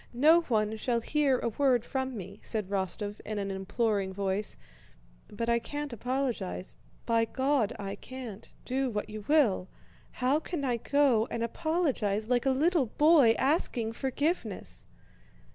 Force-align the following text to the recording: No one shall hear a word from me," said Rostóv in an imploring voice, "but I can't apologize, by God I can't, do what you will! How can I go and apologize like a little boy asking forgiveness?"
No 0.15 0.41
one 0.41 0.77
shall 0.77 0.99
hear 0.99 1.37
a 1.37 1.49
word 1.49 1.85
from 1.85 2.17
me," 2.17 2.39
said 2.41 2.69
Rostóv 2.69 3.19
in 3.19 3.37
an 3.37 3.51
imploring 3.51 4.11
voice, 4.15 4.57
"but 5.27 5.47
I 5.47 5.59
can't 5.59 5.93
apologize, 5.93 6.75
by 7.05 7.23
God 7.25 7.71
I 7.77 7.93
can't, 7.97 8.51
do 8.65 8.89
what 8.89 9.11
you 9.11 9.23
will! 9.27 9.69
How 10.13 10.39
can 10.39 10.65
I 10.65 10.77
go 10.77 11.27
and 11.29 11.43
apologize 11.43 12.31
like 12.31 12.47
a 12.47 12.49
little 12.49 12.87
boy 12.87 13.35
asking 13.37 13.93
forgiveness?" 13.93 14.87